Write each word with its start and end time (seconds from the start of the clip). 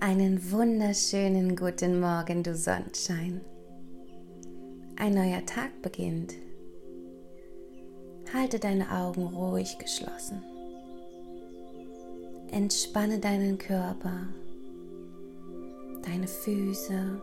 Einen 0.00 0.52
wunderschönen 0.52 1.56
guten 1.56 1.98
Morgen, 1.98 2.44
du 2.44 2.54
Sonnenschein. 2.54 3.40
Ein 4.96 5.14
neuer 5.14 5.44
Tag 5.44 5.82
beginnt. 5.82 6.34
Halte 8.32 8.60
deine 8.60 8.92
Augen 8.92 9.26
ruhig 9.26 9.76
geschlossen. 9.78 10.40
Entspanne 12.52 13.18
deinen 13.18 13.58
Körper, 13.58 14.28
deine 16.04 16.28
Füße, 16.28 17.20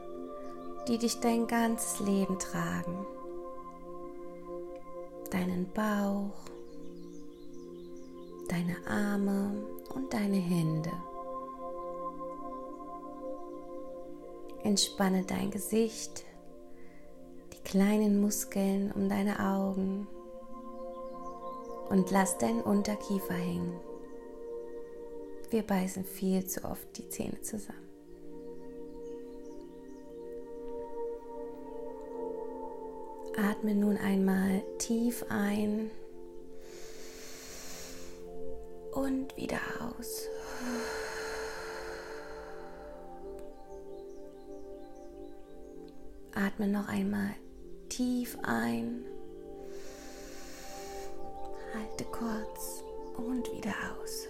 die 0.90 0.98
dich 0.98 1.18
dein 1.22 1.48
ganzes 1.48 2.02
Leben 2.02 2.38
tragen, 2.40 3.06
deinen 5.32 5.66
Bauch, 5.74 6.44
deine 8.50 8.76
Arme 8.86 9.64
und 9.94 10.14
deine 10.14 10.36
Hände. 10.36 10.92
Entspanne 14.66 15.24
dein 15.24 15.52
Gesicht, 15.52 16.26
die 17.54 17.64
kleinen 17.64 18.20
Muskeln 18.20 18.92
um 18.92 19.08
deine 19.08 19.40
Augen 19.40 20.08
und 21.90 22.10
lass 22.10 22.40
deinen 22.40 22.62
Unterkiefer 22.62 23.36
hängen. 23.36 23.80
Wir 25.52 25.62
beißen 25.62 26.04
viel 26.04 26.48
zu 26.48 26.66
oft 26.66 26.98
die 26.98 27.08
Zähne 27.10 27.40
zusammen. 27.42 27.88
Atme 33.38 33.76
nun 33.76 33.98
einmal 33.98 34.64
tief 34.80 35.26
ein 35.30 35.92
und 38.94 39.38
wieder 39.38 39.60
aus. 40.00 40.28
Atme 46.36 46.68
noch 46.68 46.90
einmal 46.90 47.32
tief 47.88 48.38
ein. 48.44 49.06
Halte 51.74 52.04
kurz 52.06 52.84
und 53.18 53.52
wieder 53.54 53.74
aus. 54.02 54.28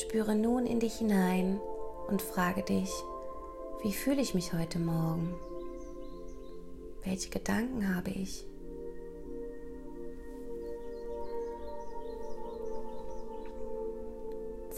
Spüre 0.00 0.34
nun 0.34 0.66
in 0.66 0.80
dich 0.80 0.94
hinein 0.94 1.60
und 2.08 2.22
frage 2.22 2.62
dich, 2.62 2.90
wie 3.82 3.92
fühle 3.92 4.22
ich 4.22 4.32
mich 4.34 4.54
heute 4.54 4.78
Morgen? 4.78 5.34
Welche 7.04 7.28
Gedanken 7.28 7.94
habe 7.94 8.10
ich? 8.10 8.46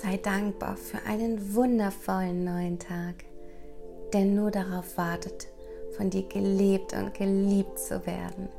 Sei 0.05 0.19
dankbar 0.19 0.77
für 0.77 1.02
einen 1.06 1.55
wundervollen 1.55 2.44
neuen 2.44 2.78
Tag, 2.78 3.24
der 4.12 4.27
nur 4.27 4.50
darauf 4.50 4.98
wartet, 4.98 5.48
von 5.96 6.11
dir 6.11 6.28
gelebt 6.28 6.92
und 6.92 7.14
geliebt 7.14 7.78
zu 7.78 8.05
werden. 8.06 8.50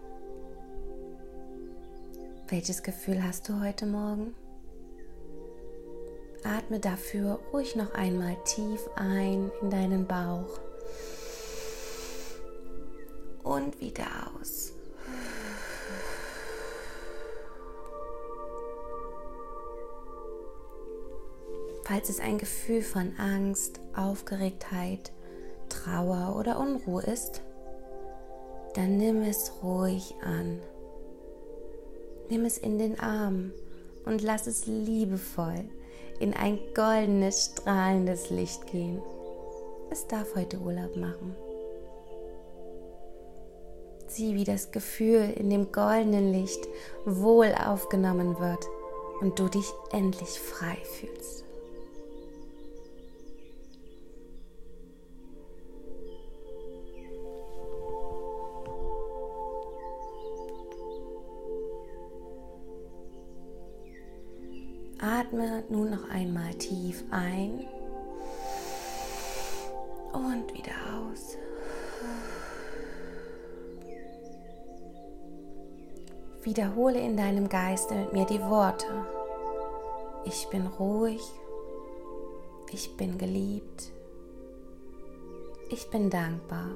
Welches 2.47 2.81
Gefühl 2.81 3.23
hast 3.23 3.47
du 3.47 3.61
heute 3.61 3.85
Morgen? 3.85 4.33
Atme 6.43 6.79
dafür 6.79 7.39
ruhig 7.53 7.75
noch 7.75 7.93
einmal 7.93 8.35
tief 8.45 8.89
ein 8.95 9.51
in 9.61 9.69
deinen 9.69 10.07
Bauch 10.07 10.59
und 13.43 13.79
wieder 13.79 14.07
aus. 14.41 14.74
Falls 21.85 22.09
es 22.09 22.19
ein 22.19 22.39
Gefühl 22.39 22.81
von 22.81 23.13
Angst, 23.19 23.79
Aufgeregtheit, 23.95 25.11
Trauer 25.69 26.35
oder 26.35 26.59
Unruhe 26.59 27.03
ist, 27.03 27.41
dann 28.73 28.97
nimm 28.97 29.21
es 29.21 29.51
ruhig 29.61 30.15
an. 30.23 30.59
Nimm 32.27 32.43
es 32.43 32.57
in 32.57 32.79
den 32.79 32.99
Arm 32.99 33.51
und 34.03 34.23
lass 34.23 34.47
es 34.47 34.65
liebevoll 34.65 35.63
in 36.19 36.33
ein 36.33 36.57
goldenes, 36.73 37.45
strahlendes 37.45 38.31
Licht 38.31 38.65
gehen. 38.65 38.99
Es 39.91 40.07
darf 40.07 40.33
heute 40.35 40.57
Urlaub 40.57 40.95
machen. 40.95 41.35
Sieh, 44.07 44.33
wie 44.33 44.43
das 44.43 44.71
Gefühl 44.71 45.31
in 45.35 45.51
dem 45.51 45.71
goldenen 45.71 46.31
Licht 46.33 46.67
wohl 47.05 47.53
aufgenommen 47.53 48.39
wird 48.39 48.65
und 49.21 49.37
du 49.37 49.49
dich 49.49 49.71
endlich 49.91 50.39
frei 50.39 50.77
fühlst. 50.83 51.44
Atme 65.25 65.63
nun 65.69 65.89
noch 65.89 66.07
einmal 66.09 66.53
tief 66.53 67.03
ein 67.09 67.65
und 70.13 70.53
wieder 70.53 70.71
aus. 70.93 71.35
Wiederhole 76.43 76.99
in 76.99 77.17
deinem 77.17 77.49
Geiste 77.49 77.95
mit 77.95 78.13
mir 78.13 78.25
die 78.25 78.41
Worte. 78.41 78.85
Ich 80.25 80.47
bin 80.51 80.67
ruhig. 80.67 81.21
Ich 82.71 82.95
bin 82.95 83.17
geliebt. 83.17 83.91
Ich 85.69 85.89
bin 85.89 86.11
dankbar. 86.11 86.69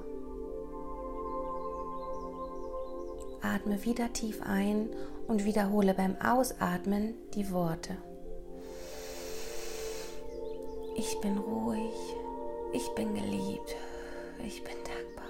Atme 3.41 3.85
wieder 3.85 4.11
tief 4.11 4.41
ein 4.41 4.89
und 5.27 5.45
wiederhole 5.45 5.93
beim 5.93 6.15
Ausatmen 6.19 7.13
die 7.35 7.51
Worte. 7.51 7.97
Ich 10.99 11.17
bin 11.21 11.37
ruhig, 11.37 11.93
ich 12.73 12.89
bin 12.89 13.15
geliebt, 13.15 13.73
ich 14.45 14.61
bin 14.61 14.75
dankbar. 14.83 15.29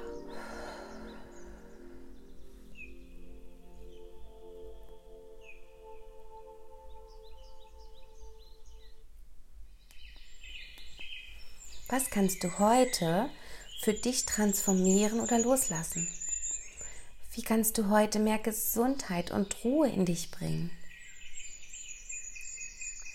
Was 11.88 12.09
kannst 12.09 12.44
du 12.44 12.58
heute 12.58 13.29
für 13.84 13.94
dich 13.94 14.25
transformieren 14.25 15.19
oder 15.19 15.38
loslassen? 15.38 16.09
Wie 17.35 17.44
kannst 17.44 17.78
du 17.78 17.91
heute 17.91 18.18
mehr 18.18 18.40
Gesundheit 18.40 19.29
und 19.29 19.63
Ruhe 19.63 19.88
in 19.88 20.06
dich 20.06 20.31
bringen? 20.31 20.72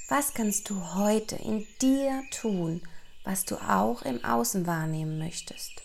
Was 0.08 0.34
kannst 0.34 0.68
du 0.68 0.94
heute 0.94 1.36
in 1.36 1.66
dir 1.80 2.22
tun, 2.30 2.82
was 3.24 3.46
du 3.46 3.56
auch 3.56 4.02
im 4.02 4.22
Außen 4.22 4.66
wahrnehmen 4.66 5.18
möchtest? 5.18 5.82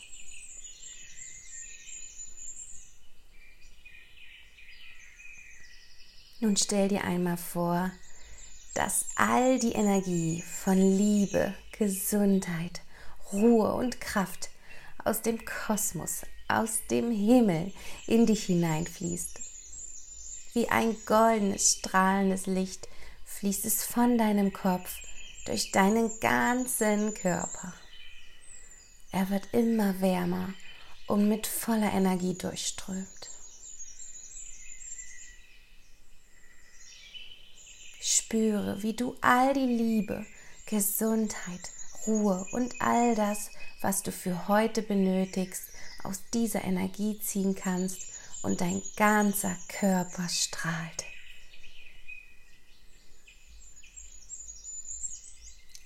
Nun 6.42 6.58
stell 6.58 6.90
dir 6.90 7.06
einmal 7.06 7.38
vor, 7.38 7.92
dass 8.74 9.06
all 9.16 9.58
die 9.58 9.72
Energie 9.72 10.42
von 10.42 10.78
Liebe, 10.78 11.54
Gesundheit, 11.72 12.82
Ruhe 13.32 13.74
und 13.74 14.02
Kraft 14.02 14.50
aus 15.06 15.22
dem 15.22 15.44
Kosmos, 15.46 16.24
aus 16.50 16.80
dem 16.92 17.10
Himmel 17.10 17.72
in 18.06 18.26
dich 18.26 18.46
hineinfließt. 18.46 19.40
Wie 20.54 20.68
ein 20.68 20.98
goldenes, 21.06 21.78
strahlendes 21.78 22.48
Licht 22.48 22.90
fließt 23.38 23.66
es 23.66 23.86
von 23.86 24.18
deinem 24.18 24.52
Kopf 24.52 24.98
durch 25.46 25.72
deinen 25.72 26.20
ganzen 26.20 27.14
Körper. 27.14 27.74
Er 29.12 29.30
wird 29.30 29.54
immer 29.54 30.02
wärmer 30.02 30.54
und 31.08 31.28
mit 31.28 31.48
voller 31.48 31.92
Energie 31.94 32.38
durchströmt. 32.38 33.30
Spüre, 38.02 38.82
wie 38.84 38.94
du 38.94 39.16
all 39.22 39.54
die 39.54 39.60
Liebe, 39.66 40.26
Gesundheit, 40.66 41.72
Ruhe 42.06 42.46
und 42.52 42.74
all 42.80 43.16
das, 43.16 43.50
was 43.82 44.04
du 44.04 44.12
für 44.12 44.48
heute 44.48 44.82
benötigst, 44.82 45.64
aus 46.04 46.22
dieser 46.34 46.64
Energie 46.64 47.20
ziehen 47.20 47.56
kannst 47.56 48.02
und 48.44 48.62
dein 48.62 48.82
ganzer 48.96 49.56
Körper 49.68 50.28
strahlt. 50.30 51.06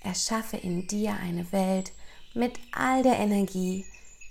Erschaffe 0.04 0.56
in 0.56 0.86
dir 0.86 1.14
eine 1.14 1.50
Welt 1.52 1.92
mit 2.34 2.58
all 2.72 3.02
der 3.02 3.18
Energie, 3.18 3.84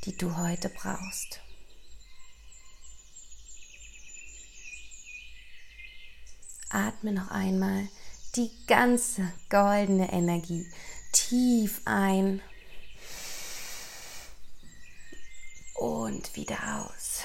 die 0.05 0.15
du 0.15 0.37
heute 0.37 0.69
brauchst. 0.69 1.41
Atme 6.69 7.11
noch 7.11 7.29
einmal 7.29 7.87
die 8.35 8.51
ganze 8.67 9.31
goldene 9.49 10.11
Energie 10.11 10.65
tief 11.11 11.81
ein 11.85 12.41
und 15.75 16.35
wieder 16.35 16.87
aus. 16.87 17.21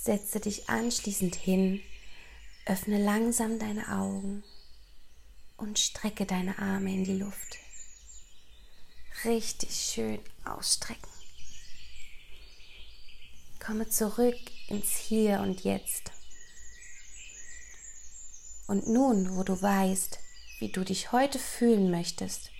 Setze 0.00 0.40
dich 0.40 0.68
anschließend 0.68 1.34
hin, 1.34 1.82
öffne 2.68 3.02
langsam 3.02 3.58
deine 3.58 3.88
Augen 3.88 4.44
und 5.56 5.78
strecke 5.78 6.26
deine 6.26 6.58
Arme 6.58 6.92
in 6.92 7.04
die 7.04 7.18
Luft. 7.18 7.56
Richtig 9.24 9.74
schön 9.74 10.20
ausstrecken. 10.44 11.08
Komme 13.58 13.88
zurück 13.88 14.36
ins 14.68 14.96
Hier 14.96 15.40
und 15.40 15.64
Jetzt. 15.64 16.12
Und 18.66 18.86
nun, 18.86 19.36
wo 19.36 19.44
du 19.44 19.60
weißt, 19.60 20.18
wie 20.58 20.68
du 20.68 20.84
dich 20.84 21.10
heute 21.10 21.38
fühlen 21.38 21.90
möchtest 21.90 22.50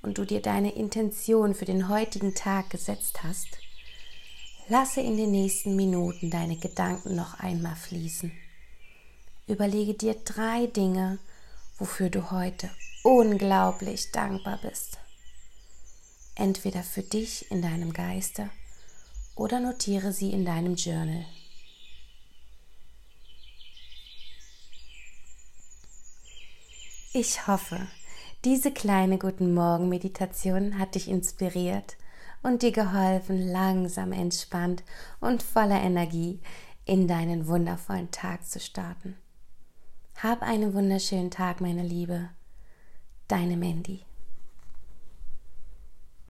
und 0.00 0.16
du 0.16 0.24
dir 0.24 0.40
deine 0.40 0.74
Intention 0.74 1.54
für 1.54 1.66
den 1.66 1.88
heutigen 1.90 2.34
Tag 2.34 2.70
gesetzt 2.70 3.22
hast, 3.22 3.58
lasse 4.68 5.02
in 5.02 5.18
den 5.18 5.32
nächsten 5.32 5.76
Minuten 5.76 6.30
deine 6.30 6.56
Gedanken 6.56 7.14
noch 7.14 7.34
einmal 7.34 7.76
fließen. 7.76 8.32
Überlege 9.46 9.92
dir 9.92 10.14
drei 10.14 10.66
Dinge, 10.66 11.18
wofür 11.78 12.08
du 12.08 12.30
heute 12.30 12.70
unglaublich 13.02 14.10
dankbar 14.10 14.58
bist. 14.62 14.98
Entweder 16.34 16.82
für 16.82 17.02
dich 17.02 17.50
in 17.50 17.60
deinem 17.60 17.92
Geiste 17.92 18.48
oder 19.36 19.60
notiere 19.60 20.12
sie 20.12 20.30
in 20.30 20.44
deinem 20.46 20.76
Journal. 20.76 21.26
Ich 27.12 27.46
hoffe, 27.46 27.86
diese 28.44 28.72
kleine 28.72 29.18
Guten 29.18 29.54
Morgen 29.54 29.88
Meditation 29.88 30.78
hat 30.78 30.94
dich 30.94 31.08
inspiriert 31.08 31.96
und 32.42 32.62
dir 32.62 32.72
geholfen, 32.72 33.48
langsam 33.48 34.12
entspannt 34.12 34.82
und 35.20 35.42
voller 35.42 35.80
Energie 35.80 36.40
in 36.86 37.06
deinen 37.06 37.46
wundervollen 37.46 38.10
Tag 38.10 38.46
zu 38.46 38.58
starten. 38.58 39.16
Hab 40.22 40.42
einen 40.42 40.74
wunderschönen 40.74 41.30
Tag, 41.30 41.60
meine 41.60 41.82
Liebe. 41.82 42.30
Deine 43.28 43.56
Mandy. 43.56 44.02